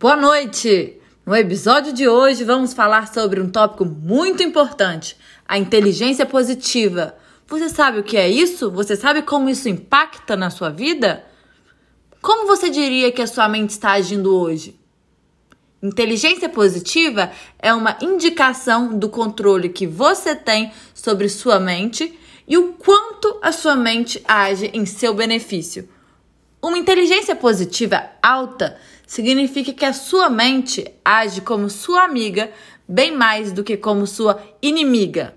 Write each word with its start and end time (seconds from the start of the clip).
Boa 0.00 0.16
noite! 0.16 0.96
No 1.26 1.36
episódio 1.36 1.92
de 1.92 2.08
hoje 2.08 2.42
vamos 2.42 2.72
falar 2.72 3.12
sobre 3.12 3.38
um 3.38 3.50
tópico 3.50 3.84
muito 3.84 4.42
importante: 4.42 5.14
a 5.46 5.58
inteligência 5.58 6.24
positiva. 6.24 7.14
Você 7.46 7.68
sabe 7.68 7.98
o 7.98 8.02
que 8.02 8.16
é 8.16 8.26
isso? 8.26 8.70
Você 8.70 8.96
sabe 8.96 9.20
como 9.20 9.50
isso 9.50 9.68
impacta 9.68 10.38
na 10.38 10.48
sua 10.48 10.70
vida? 10.70 11.22
Como 12.22 12.46
você 12.46 12.70
diria 12.70 13.12
que 13.12 13.20
a 13.20 13.26
sua 13.26 13.46
mente 13.46 13.72
está 13.72 13.90
agindo 13.90 14.34
hoje? 14.34 14.80
Inteligência 15.82 16.48
positiva 16.48 17.30
é 17.58 17.74
uma 17.74 17.98
indicação 18.00 18.98
do 18.98 19.10
controle 19.10 19.68
que 19.68 19.86
você 19.86 20.34
tem 20.34 20.72
sobre 20.94 21.28
sua 21.28 21.60
mente 21.60 22.18
e 22.48 22.56
o 22.56 22.72
quanto 22.72 23.38
a 23.42 23.52
sua 23.52 23.76
mente 23.76 24.24
age 24.26 24.70
em 24.72 24.86
seu 24.86 25.12
benefício. 25.12 25.86
Uma 26.62 26.78
inteligência 26.78 27.34
positiva 27.34 28.10
alta 28.22 28.76
significa 29.06 29.72
que 29.72 29.84
a 29.84 29.92
sua 29.92 30.28
mente 30.28 30.84
age 31.04 31.40
como 31.40 31.70
sua 31.70 32.04
amiga 32.04 32.52
bem 32.86 33.16
mais 33.16 33.50
do 33.50 33.64
que 33.64 33.76
como 33.76 34.06
sua 34.06 34.42
inimiga. 34.60 35.34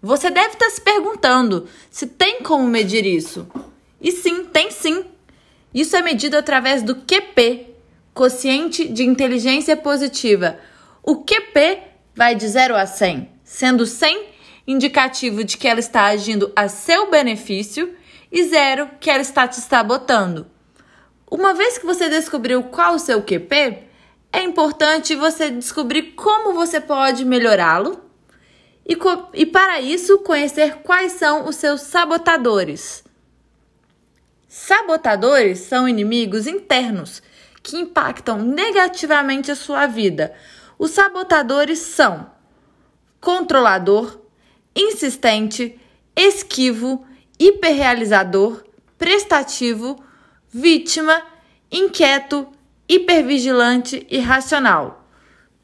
Você 0.00 0.30
deve 0.30 0.54
estar 0.54 0.70
se 0.70 0.80
perguntando 0.80 1.68
se 1.90 2.06
tem 2.06 2.42
como 2.42 2.68
medir 2.68 3.04
isso. 3.04 3.48
E 4.00 4.12
sim, 4.12 4.44
tem 4.44 4.70
sim. 4.70 5.04
Isso 5.74 5.96
é 5.96 6.02
medido 6.02 6.36
através 6.36 6.82
do 6.82 6.94
QP, 6.94 7.74
quociente 8.14 8.86
de 8.86 9.02
inteligência 9.02 9.76
positiva. 9.76 10.58
O 11.02 11.24
QP 11.24 11.78
vai 12.14 12.34
de 12.34 12.46
0 12.46 12.76
a 12.76 12.86
100, 12.86 13.28
sendo 13.42 13.84
100 13.84 14.26
indicativo 14.66 15.42
de 15.42 15.56
que 15.56 15.66
ela 15.66 15.80
está 15.80 16.04
agindo 16.04 16.52
a 16.54 16.68
seu 16.68 17.10
benefício 17.10 17.95
e 18.30 18.44
zero 18.44 18.88
que 19.00 19.10
ela 19.10 19.22
está 19.22 19.46
te 19.46 19.56
sabotando. 19.56 20.46
Uma 21.30 21.54
vez 21.54 21.78
que 21.78 21.86
você 21.86 22.08
descobriu 22.08 22.62
qual 22.64 22.94
o 22.94 22.98
seu 22.98 23.22
QP, 23.22 23.84
é 24.32 24.42
importante 24.42 25.16
você 25.16 25.50
descobrir 25.50 26.12
como 26.12 26.52
você 26.52 26.80
pode 26.80 27.24
melhorá-lo 27.24 28.00
e, 28.86 28.96
e, 29.34 29.46
para 29.46 29.80
isso, 29.80 30.18
conhecer 30.18 30.76
quais 30.76 31.12
são 31.12 31.48
os 31.48 31.56
seus 31.56 31.80
sabotadores. 31.80 33.02
Sabotadores 34.46 35.58
são 35.58 35.88
inimigos 35.88 36.46
internos 36.46 37.20
que 37.62 37.76
impactam 37.76 38.38
negativamente 38.38 39.50
a 39.50 39.56
sua 39.56 39.86
vida. 39.86 40.32
Os 40.78 40.92
sabotadores 40.92 41.80
são 41.80 42.30
controlador, 43.20 44.20
insistente, 44.74 45.80
esquivo 46.14 47.04
hiperrealizador, 47.38 48.64
prestativo, 48.98 50.02
vítima, 50.48 51.22
inquieto, 51.70 52.48
hipervigilante 52.88 54.06
e 54.10 54.18
racional. 54.18 55.04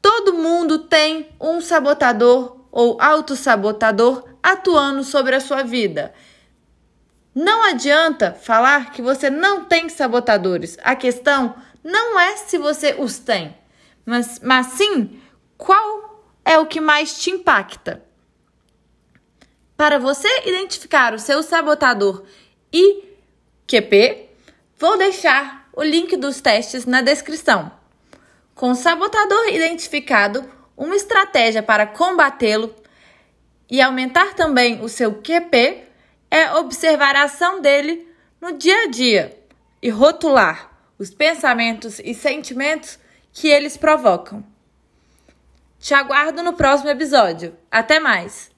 Todo 0.00 0.34
mundo 0.34 0.80
tem 0.80 1.28
um 1.40 1.60
sabotador 1.60 2.56
ou 2.70 3.00
autossabotador 3.00 4.24
atuando 4.42 5.02
sobre 5.02 5.34
a 5.34 5.40
sua 5.40 5.62
vida. 5.62 6.14
Não 7.34 7.64
adianta 7.64 8.32
falar 8.32 8.92
que 8.92 9.02
você 9.02 9.28
não 9.28 9.64
tem 9.64 9.88
sabotadores. 9.88 10.78
A 10.82 10.94
questão 10.94 11.54
não 11.82 12.18
é 12.18 12.36
se 12.36 12.56
você 12.56 12.94
os 12.98 13.18
tem, 13.18 13.56
mas, 14.04 14.40
mas 14.42 14.66
sim 14.68 15.20
qual 15.58 16.24
é 16.44 16.58
o 16.58 16.66
que 16.66 16.80
mais 16.80 17.18
te 17.18 17.30
impacta. 17.30 18.02
Para 19.76 19.98
você 19.98 20.28
identificar 20.46 21.12
o 21.12 21.18
seu 21.18 21.42
sabotador 21.42 22.24
e 22.72 23.04
QP, 23.66 24.30
vou 24.78 24.96
deixar 24.96 25.68
o 25.72 25.82
link 25.82 26.16
dos 26.16 26.40
testes 26.40 26.86
na 26.86 27.02
descrição. 27.02 27.70
Com 28.54 28.70
o 28.70 28.74
sabotador 28.74 29.48
identificado, 29.48 30.50
uma 30.74 30.96
estratégia 30.96 31.62
para 31.62 31.86
combatê-lo 31.86 32.74
e 33.70 33.82
aumentar 33.82 34.34
também 34.34 34.82
o 34.82 34.88
seu 34.88 35.20
QP 35.20 35.84
é 36.30 36.52
observar 36.54 37.14
a 37.14 37.24
ação 37.24 37.60
dele 37.60 38.08
no 38.40 38.52
dia 38.52 38.84
a 38.84 38.86
dia 38.86 39.38
e 39.82 39.90
rotular 39.90 40.70
os 40.98 41.10
pensamentos 41.10 42.00
e 42.02 42.14
sentimentos 42.14 42.98
que 43.30 43.48
eles 43.48 43.76
provocam. 43.76 44.42
Te 45.78 45.92
aguardo 45.92 46.42
no 46.42 46.54
próximo 46.54 46.88
episódio. 46.88 47.54
Até 47.70 48.00
mais! 48.00 48.55